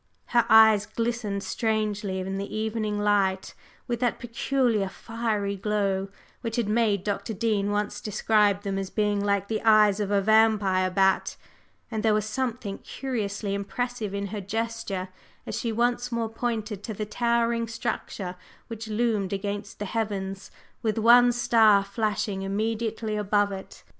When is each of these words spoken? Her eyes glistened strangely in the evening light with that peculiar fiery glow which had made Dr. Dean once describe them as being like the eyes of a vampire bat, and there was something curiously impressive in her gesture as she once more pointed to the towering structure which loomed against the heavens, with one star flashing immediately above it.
Her 0.33 0.47
eyes 0.49 0.87
glistened 0.87 1.43
strangely 1.43 2.17
in 2.19 2.39
the 2.39 2.55
evening 2.57 2.97
light 2.97 3.53
with 3.87 3.99
that 3.99 4.17
peculiar 4.17 4.89
fiery 4.89 5.55
glow 5.55 6.07
which 6.41 6.55
had 6.55 6.67
made 6.67 7.03
Dr. 7.03 7.35
Dean 7.35 7.69
once 7.69 8.01
describe 8.01 8.63
them 8.63 8.79
as 8.79 8.89
being 8.89 9.23
like 9.23 9.47
the 9.47 9.61
eyes 9.61 9.99
of 9.99 10.09
a 10.09 10.19
vampire 10.19 10.89
bat, 10.89 11.37
and 11.91 12.01
there 12.01 12.15
was 12.15 12.25
something 12.25 12.79
curiously 12.79 13.53
impressive 13.53 14.15
in 14.15 14.25
her 14.33 14.41
gesture 14.41 15.09
as 15.45 15.53
she 15.59 15.71
once 15.71 16.11
more 16.11 16.29
pointed 16.29 16.81
to 16.85 16.95
the 16.95 17.05
towering 17.05 17.67
structure 17.67 18.37
which 18.69 18.87
loomed 18.87 19.31
against 19.31 19.77
the 19.77 19.85
heavens, 19.85 20.49
with 20.81 20.97
one 20.97 21.31
star 21.31 21.83
flashing 21.85 22.41
immediately 22.41 23.15
above 23.15 23.51
it. 23.51 23.83